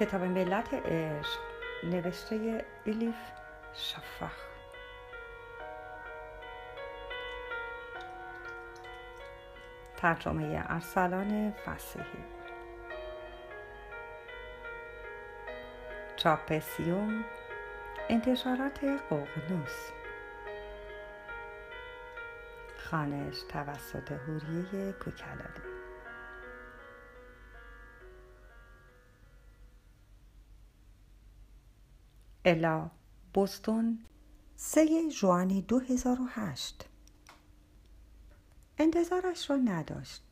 کتاب 0.00 0.22
ملت 0.22 0.74
عشق 0.74 1.40
نوشته 1.84 2.64
الیف 2.86 3.14
شفخ 3.74 4.32
ترجمه 9.96 10.64
ارسلان 10.68 11.52
فسیحی. 11.52 12.24
چاپ 16.16 16.58
سیوم 16.58 17.24
انتشارات 18.08 18.84
قوقنوس. 19.10 19.90
خانش 22.78 23.42
توسط 23.42 24.12
هوریه 24.12 24.92
کوکلالی 24.92 25.75
الا. 32.46 32.90
بوستون 33.34 33.98
سه 34.56 35.08
جوان 35.08 35.48
2008 35.48 36.88
انتظارش 38.78 39.50
را 39.50 39.56
نداشت. 39.56 40.22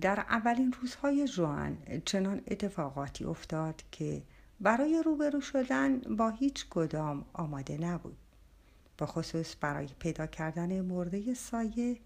در 0.00 0.20
اولین 0.20 0.72
روزهای 0.80 1.28
جوان 1.28 1.78
چنان 2.04 2.42
اتفاقاتی 2.46 3.24
افتاد 3.24 3.82
که 3.92 4.22
برای 4.60 5.02
روبرو 5.04 5.40
شدن 5.40 6.00
با 6.00 6.30
هیچ 6.30 6.66
کدام 6.70 7.24
آماده 7.32 7.78
نبود. 7.78 8.16
به 8.96 9.06
خصوص 9.06 9.54
برای 9.60 9.88
پیدا 9.98 10.26
کردن 10.26 10.80
مرده 10.80 11.34
سایه 11.34 11.98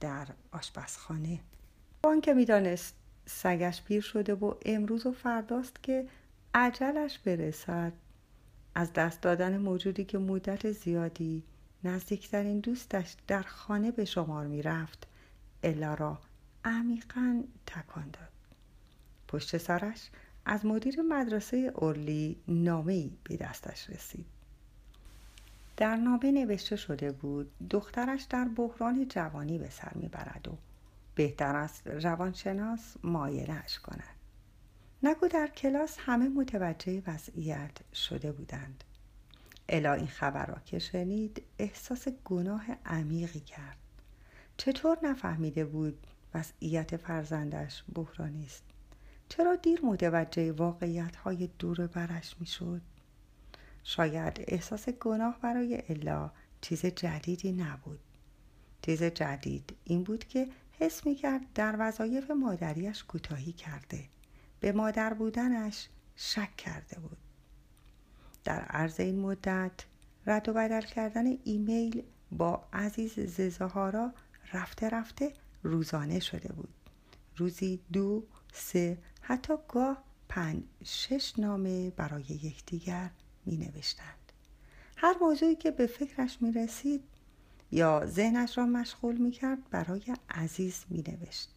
در 0.00 0.26
آشپزخانه. 0.52 1.40
آن 2.02 2.20
که 2.20 2.34
می‌دانست 2.34 2.94
سگش 3.26 3.82
پیر 3.82 4.00
شده 4.00 4.34
و 4.34 4.54
امروز 4.66 5.06
و 5.06 5.12
فرداست 5.12 5.82
که 5.82 6.08
عجلش 6.54 7.18
برسد 7.18 7.92
از 8.74 8.92
دست 8.92 9.20
دادن 9.20 9.58
موجودی 9.58 10.04
که 10.04 10.18
مدت 10.18 10.72
زیادی 10.72 11.42
نزدیکترین 11.84 12.60
دوستش 12.60 13.16
در 13.26 13.42
خانه 13.42 13.90
به 13.90 14.04
شمار 14.04 14.46
می 14.46 14.62
رفت 14.62 15.06
الا 15.62 15.94
را 15.94 16.18
عمیقا 16.64 17.42
تکان 17.66 18.10
داد. 18.10 18.28
پشت 19.28 19.58
سرش 19.58 20.10
از 20.46 20.66
مدیر 20.66 21.02
مدرسه 21.02 21.72
اورلی 21.74 22.36
نامهای 22.48 23.10
به 23.24 23.36
دستش 23.36 23.90
رسید. 23.90 24.26
در 25.76 25.96
نامه 25.96 26.32
نوشته 26.32 26.76
شده 26.76 27.12
بود 27.12 27.50
دخترش 27.70 28.22
در 28.22 28.44
بحران 28.44 29.08
جوانی 29.08 29.58
به 29.58 29.70
سر 29.70 29.92
می‌برد 29.94 30.48
و 30.48 30.58
بهتر 31.14 31.56
است 31.56 31.86
روانشناس 31.86 32.96
معاینهاش 33.04 33.78
کند. 33.78 34.23
نگو 35.06 35.28
در 35.28 35.46
کلاس 35.46 35.96
همه 36.00 36.28
متوجه 36.28 37.02
وضعیت 37.06 37.94
شده 37.94 38.32
بودند. 38.32 38.84
الا 39.68 39.92
این 39.92 40.06
خبر 40.06 40.46
را 40.46 40.58
که 40.64 40.78
شنید 40.78 41.42
احساس 41.58 42.08
گناه 42.08 42.64
عمیقی 42.86 43.40
کرد. 43.40 43.76
چطور 44.56 44.98
نفهمیده 45.02 45.64
بود 45.64 46.06
وضعیت 46.34 46.96
فرزندش 46.96 47.84
بحرانی 47.94 48.44
است 48.44 48.62
چرا 49.28 49.56
دیر 49.56 49.80
متوجه 49.84 50.52
واقعیت 50.52 51.16
های 51.16 51.48
دور 51.58 51.86
برش 51.86 52.36
می‌شد؟ 52.40 52.82
شاید 53.82 54.44
احساس 54.48 54.88
گناه 54.88 55.38
برای 55.40 55.82
الا 55.88 56.30
چیز 56.60 56.86
جدیدی 56.86 57.52
نبود. 57.52 58.00
چیز 58.82 59.02
جدید 59.02 59.76
این 59.84 60.02
بود 60.02 60.24
که 60.24 60.48
حس 60.78 61.06
می 61.06 61.14
کرد 61.14 61.52
در 61.54 61.76
وظایف 61.78 62.30
مادریش 62.30 63.04
کوتاهی 63.04 63.52
کرده. 63.52 64.13
به 64.64 64.72
مادر 64.72 65.14
بودنش 65.14 65.88
شک 66.16 66.56
کرده 66.56 67.00
بود. 67.00 67.16
در 68.44 68.60
عرض 68.60 69.00
این 69.00 69.18
مدت 69.18 69.72
رد 70.26 70.48
و 70.48 70.52
بدل 70.52 70.80
کردن 70.80 71.24
ایمیل 71.44 72.02
با 72.32 72.64
عزیز 72.72 73.20
ززهارا 73.20 74.12
رفته 74.52 74.88
رفته 74.88 75.32
روزانه 75.62 76.20
شده 76.20 76.52
بود. 76.52 76.74
روزی 77.36 77.80
دو 77.92 78.24
سه 78.52 78.98
حتی 79.20 79.54
گاه 79.68 80.04
پنج 80.28 80.62
شش 80.84 81.38
نامه 81.38 81.90
برای 81.90 82.22
یکدیگر 82.22 83.10
می 83.46 83.56
نوشتند 83.56 84.32
هر 84.96 85.14
موضوعی 85.20 85.56
که 85.56 85.70
به 85.70 85.86
فکرش 85.86 86.42
می 86.42 86.52
رسید 86.52 87.04
یا 87.72 88.06
ذهنش 88.06 88.58
را 88.58 88.66
مشغول 88.66 89.16
می 89.16 89.30
کرد 89.30 89.70
برای 89.70 90.16
عزیز 90.30 90.84
می 90.90 91.04
نوشت 91.08 91.53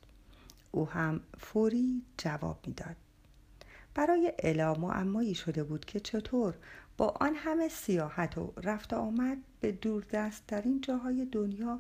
او 0.72 0.90
هم 0.90 1.22
فوری 1.38 2.02
جواب 2.18 2.60
می‌داد. 2.68 2.96
برای 3.96 4.34
الا 4.40 4.74
معمایی 4.74 5.36
شده 5.36 5.64
بود 5.64 5.86
که 5.86 6.00
چطور 6.00 6.56
با 6.98 7.08
آن 7.08 7.36
همه 7.36 7.70
سیاحت 7.70 8.38
و 8.38 8.54
رفت 8.64 8.94
آمد 8.94 9.38
به 9.60 9.72
دوردست 9.72 10.48
در 10.48 10.62
این 10.62 10.82
جاهای 10.82 11.26
دنیا 11.26 11.80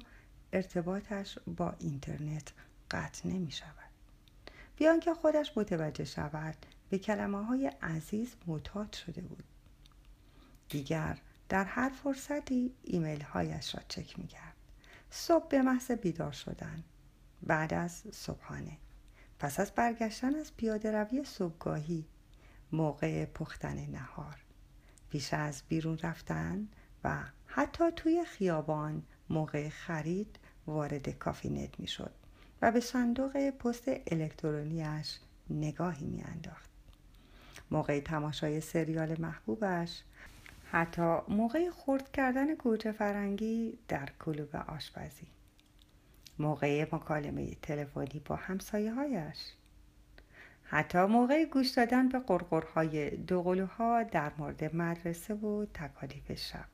ارتباطش 0.53 1.37
با 1.57 1.75
اینترنت 1.79 2.51
قطع 2.91 3.27
نمی 3.29 3.51
شود. 3.51 3.71
بیان 4.77 4.99
که 4.99 5.13
خودش 5.13 5.57
متوجه 5.57 6.05
شود 6.05 6.55
به 6.89 6.97
کلمه 6.97 7.45
های 7.45 7.71
عزیز 7.81 8.35
معتاد 8.47 8.93
شده 8.93 9.21
بود. 9.21 9.43
دیگر 10.69 11.17
در 11.49 11.63
هر 11.63 11.89
فرصتی 11.89 12.73
ایمیل 12.83 13.21
هایش 13.21 13.75
را 13.75 13.81
چک 13.87 14.19
می 14.19 14.27
کرد 14.27 14.55
صبح 15.09 15.47
به 15.47 15.61
محض 15.61 15.91
بیدار 15.91 16.31
شدن. 16.31 16.83
بعد 17.43 17.73
از 17.73 18.03
صبحانه. 18.11 18.77
پس 19.39 19.59
از 19.59 19.71
برگشتن 19.71 20.35
از 20.35 20.57
پیاده 20.57 20.91
روی 20.91 21.23
صبحگاهی 21.23 22.05
موقع 22.71 23.25
پختن 23.25 23.85
نهار. 23.85 24.35
پیش 25.09 25.33
از 25.33 25.63
بیرون 25.69 25.97
رفتن 25.97 26.67
و 27.03 27.23
حتی 27.45 27.91
توی 27.95 28.25
خیابان 28.25 29.03
موقع 29.29 29.69
خرید 29.69 30.39
وارد 30.67 31.09
کافینت 31.09 31.79
می 31.79 31.87
شد 31.87 32.11
و 32.61 32.71
به 32.71 32.79
صندوق 32.79 33.49
پست 33.49 33.83
الکترونیکیش 33.87 35.19
نگاهی 35.49 36.05
می 36.05 36.23
انداخت. 36.23 36.69
موقع 37.71 37.99
تماشای 37.99 38.61
سریال 38.61 39.21
محبوبش 39.21 40.03
حتی 40.71 41.17
موقع 41.27 41.69
خورد 41.69 42.11
کردن 42.11 42.55
گوجه 42.55 42.91
فرنگی 42.91 43.77
در 43.87 44.09
کلوب 44.19 44.55
آشپزی. 44.55 45.27
موقع 46.39 46.85
مکالمه 46.91 47.55
تلفنی 47.61 48.21
با 48.25 48.35
همسایه 48.35 48.93
هایش 48.93 49.37
حتی 50.63 51.05
موقع 51.05 51.45
گوش 51.45 51.69
دادن 51.69 52.09
به 52.09 52.19
قرقرهای 52.19 53.09
دوقلوها 53.09 54.03
در 54.03 54.31
مورد 54.37 54.75
مدرسه 54.75 55.33
و 55.33 55.65
تکالیف 55.73 56.31
شب. 56.31 56.65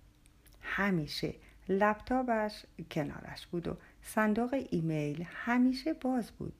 همیشه 0.62 1.34
لپتاپش 1.70 2.66
کنارش 2.92 3.48
بود 3.48 3.68
و 3.68 3.78
صندوق 4.02 4.66
ایمیل 4.70 5.26
همیشه 5.28 5.94
باز 5.94 6.32
بود. 6.32 6.54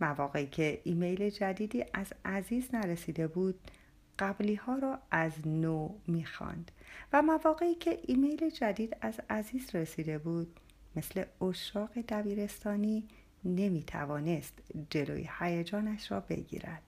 مواقعی 0.00 0.46
که 0.46 0.80
ایمیل 0.84 1.30
جدیدی 1.30 1.84
از 1.94 2.12
عزیز 2.24 2.74
نرسیده 2.74 3.26
بود 3.26 3.70
قبلی 4.18 4.54
ها 4.54 4.78
را 4.78 4.98
از 5.10 5.32
نو 5.46 5.94
می‌خواند 6.06 6.70
و 7.12 7.22
مواقعی 7.22 7.74
که 7.74 7.98
ایمیل 8.02 8.50
جدید 8.50 8.96
از 9.00 9.20
عزیز 9.30 9.74
رسیده 9.74 10.18
بود 10.18 10.60
مثل 10.96 11.24
اشاق 11.42 11.90
دبیرستانی 12.08 13.04
نمی 13.44 13.82
توانست 13.82 14.58
جلوی 14.90 15.28
هیجانش 15.38 16.12
را 16.12 16.20
بگیرد. 16.20 16.82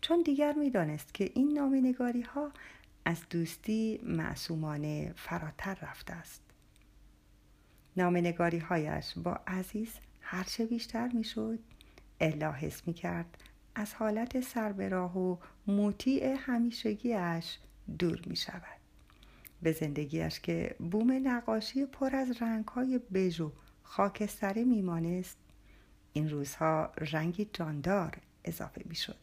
چون 0.00 0.22
دیگر 0.22 0.52
می‌دانست 0.52 1.14
که 1.14 1.30
این 1.34 1.52
نامنگاری 1.58 2.22
ها 2.22 2.52
از 3.04 3.22
دوستی 3.30 4.00
معصومانه 4.02 5.12
فراتر 5.16 5.74
رفته 5.82 6.12
است. 6.12 6.42
نامنگاری 7.96 8.58
هایش 8.58 9.14
با 9.16 9.40
عزیز 9.46 9.92
هرچه 10.20 10.66
بیشتر 10.66 11.08
می‌شد 11.08 11.58
الا 12.20 12.52
حس 12.52 12.88
می 12.88 12.94
کرد 12.94 13.42
از 13.74 13.94
حالت 13.94 14.40
سربراه 14.40 15.18
و 15.18 15.36
مطیع 15.66 16.36
همیشگیش 16.38 17.58
دور 17.98 18.22
می 18.26 18.36
شود 18.36 18.81
به 19.62 19.72
زندگیش 19.72 20.40
که 20.40 20.76
بوم 20.78 21.28
نقاشی 21.28 21.86
پر 21.86 22.16
از 22.16 22.42
رنگ 22.42 22.68
های 22.68 22.98
بژ 22.98 23.40
و 23.40 23.52
خاکستری 23.82 24.64
میمانست 24.64 25.38
این 26.12 26.30
روزها 26.30 26.92
رنگی 26.98 27.50
جاندار 27.52 28.16
اضافه 28.44 28.82
می‌شد. 28.84 29.16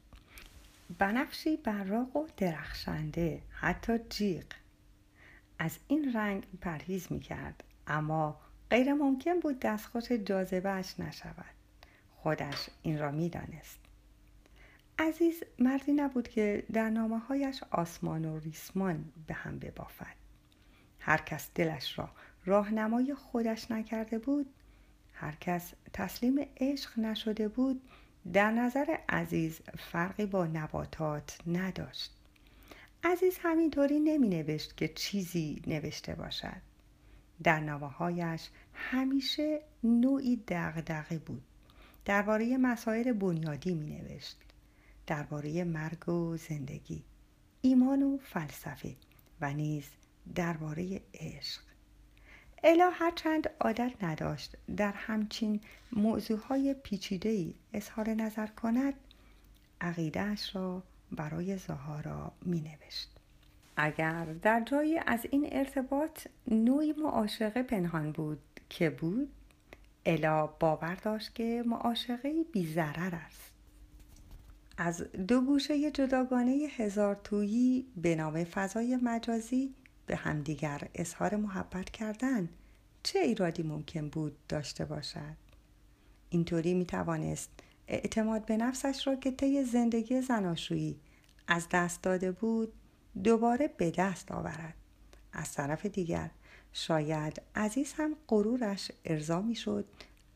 بنفشی 0.97 1.57
براق 1.57 2.15
و 2.15 2.27
درخشنده 2.37 3.41
حتی 3.49 3.99
جیغ. 4.09 4.45
از 5.59 5.77
این 5.87 6.13
رنگ 6.13 6.43
پرهیز 6.61 7.11
می 7.11 7.19
کرد 7.19 7.63
اما 7.87 8.39
غیر 8.69 8.93
ممکن 8.93 9.39
بود 9.39 9.59
دستخوش 9.59 10.11
جاذبهش 10.11 10.95
نشود. 10.99 11.55
خودش 12.15 12.69
این 12.81 12.99
را 12.99 13.11
می‌دانست. 13.11 13.79
عزیز 14.99 15.43
مردی 15.59 15.93
نبود 15.93 16.27
که 16.27 16.63
در 16.73 16.89
نامه 16.89 17.19
هایش 17.19 17.63
آسمان 17.71 18.25
و 18.25 18.39
ریسمان 18.39 19.05
به 19.27 19.33
هم 19.33 19.59
ببافد. 19.59 20.15
هر 21.09 21.17
کس 21.17 21.49
دلش 21.55 21.99
را 21.99 22.09
راهنمای 22.45 23.15
خودش 23.15 23.71
نکرده 23.71 24.19
بود 24.19 24.45
هر 25.13 25.35
کس 25.35 25.73
تسلیم 25.93 26.35
عشق 26.57 26.99
نشده 26.99 27.47
بود 27.47 27.81
در 28.33 28.51
نظر 28.51 28.97
عزیز 29.09 29.61
فرقی 29.77 30.25
با 30.25 30.47
نباتات 30.47 31.37
نداشت. 31.47 32.13
عزیز 33.03 33.37
همینطوری 33.41 33.99
نمی 33.99 34.27
نوشت 34.27 34.77
که 34.77 34.87
چیزی 34.87 35.61
نوشته 35.67 36.15
باشد. 36.15 36.61
در 37.43 37.59
نواهایش 37.59 38.49
همیشه 38.73 39.61
نوعی 39.83 40.43
دغدغه 40.47 41.17
بود. 41.17 41.43
درباره 42.05 42.57
مسائل 42.57 43.11
بنیادی 43.11 43.73
می 43.73 43.85
نوشت 43.85 44.37
درباره 45.07 45.63
مرگ 45.63 46.09
و 46.09 46.37
زندگی. 46.37 47.03
ایمان 47.61 48.03
و 48.03 48.17
فلسفه. 48.17 48.95
و 49.41 49.53
نیز 49.53 49.89
درباره 50.35 51.01
عشق 51.13 51.61
الا 52.63 52.89
هرچند 52.89 53.49
عادت 53.59 53.91
نداشت 54.01 54.57
در 54.77 54.91
همچین 54.91 55.61
موضوعهای 55.91 56.75
پیچیده‌ای 56.83 57.53
اظهار 57.73 58.09
نظر 58.09 58.47
کند 58.47 58.93
عقیدهش 59.81 60.55
را 60.55 60.83
برای 61.11 61.57
زهارا 61.57 62.31
می 62.41 62.61
نوشت. 62.61 63.09
اگر 63.77 64.25
در 64.25 64.63
جایی 64.65 64.97
از 64.97 65.25
این 65.31 65.49
ارتباط 65.51 66.27
نوعی 66.47 66.93
معاشقه 66.93 67.63
پنهان 67.63 68.11
بود 68.11 68.39
که 68.69 68.89
بود 68.89 69.29
الا 70.05 70.47
باور 70.47 70.95
داشت 70.95 71.35
که 71.35 71.63
معاشقه 71.65 72.43
بی 72.51 72.79
است 72.79 73.51
از 74.77 75.01
دو 75.11 75.41
گوشه 75.41 75.91
جداگانه 75.91 76.51
هزار 76.77 77.15
تویی 77.23 77.85
به 77.95 78.15
نام 78.15 78.43
فضای 78.43 78.95
مجازی 78.95 79.75
به 80.09 80.15
همدیگر 80.15 80.89
اظهار 80.95 81.35
محبت 81.35 81.89
کردن 81.89 82.49
چه 83.03 83.19
ایرادی 83.19 83.63
ممکن 83.63 84.09
بود 84.09 84.37
داشته 84.49 84.85
باشد 84.85 85.37
اینطوری 86.29 86.73
می 86.73 86.85
توانست 86.85 87.49
اعتماد 87.87 88.45
به 88.45 88.57
نفسش 88.57 89.07
را 89.07 89.15
که 89.15 89.31
طی 89.31 89.63
زندگی 89.63 90.21
زناشویی 90.21 90.99
از 91.47 91.67
دست 91.71 92.01
داده 92.01 92.31
بود 92.31 92.73
دوباره 93.23 93.67
به 93.77 93.91
دست 93.91 94.31
آورد 94.31 94.73
از 95.33 95.53
طرف 95.53 95.85
دیگر 95.85 96.29
شاید 96.73 97.41
عزیز 97.55 97.93
هم 97.93 98.15
غرورش 98.27 98.91
ارضا 99.05 99.41
می 99.41 99.55
شد 99.55 99.85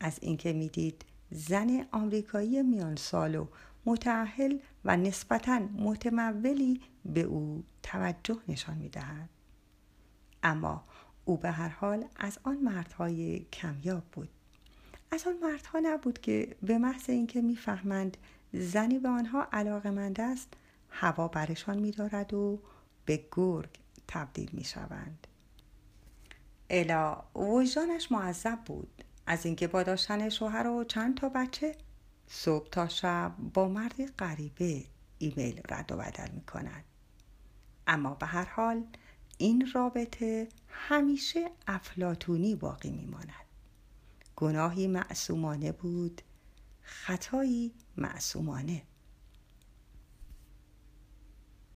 از 0.00 0.18
اینکه 0.22 0.52
می‌دید 0.52 1.04
زن 1.30 1.86
آمریکایی 1.92 2.62
میان 2.62 2.96
سال 2.96 3.34
و 3.34 3.46
متعهل 3.86 4.58
و 4.84 4.96
نسبتا 4.96 5.58
متمولی 5.58 6.80
به 7.04 7.22
او 7.22 7.64
توجه 7.82 8.38
نشان 8.48 8.78
می 8.78 8.88
دهد. 8.88 9.33
اما 10.44 10.84
او 11.24 11.36
به 11.36 11.50
هر 11.50 11.68
حال 11.68 12.04
از 12.16 12.38
آن 12.42 12.56
مردهای 12.56 13.40
کمیاب 13.40 14.04
بود 14.04 14.28
از 15.10 15.26
آن 15.26 15.36
مردها 15.42 15.80
نبود 15.82 16.20
که 16.20 16.56
به 16.62 16.78
محض 16.78 17.10
اینکه 17.10 17.42
می‌فهمند 17.42 18.16
زنی 18.52 18.98
به 18.98 19.08
آنها 19.08 19.48
علاقمند 19.52 20.20
است 20.20 20.48
هوا 20.90 21.28
برشان 21.28 21.78
میدارد 21.78 22.34
و 22.34 22.60
به 23.04 23.24
گرگ 23.32 23.70
تبدیل 24.08 24.50
می 24.52 24.64
شوند. 24.64 25.26
الا 26.70 27.22
وجدانش 27.34 28.12
معذب 28.12 28.58
بود 28.66 29.04
از 29.26 29.46
اینکه 29.46 29.66
با 29.66 29.82
داشتن 29.82 30.28
شوهر 30.28 30.66
و 30.66 30.84
چند 30.84 31.16
تا 31.16 31.28
بچه 31.28 31.74
صبح 32.26 32.68
تا 32.68 32.88
شب 32.88 33.32
با 33.54 33.68
مردی 33.68 34.06
غریبه 34.06 34.84
ایمیل 35.18 35.60
رد 35.68 35.92
و 35.92 35.96
بدل 35.96 36.30
می 36.30 36.40
کند. 36.40 36.84
اما 37.86 38.14
به 38.14 38.26
هر 38.26 38.44
حال 38.44 38.84
این 39.38 39.70
رابطه 39.74 40.48
همیشه 40.68 41.50
افلاتونی 41.66 42.54
باقی 42.54 42.90
می 42.90 43.06
ماند. 43.06 43.44
گناهی 44.36 44.86
معصومانه 44.86 45.72
بود 45.72 46.22
خطایی 46.82 47.72
معصومانه 47.96 48.82